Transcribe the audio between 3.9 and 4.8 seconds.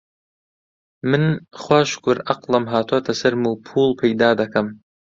پەیدا دەکەم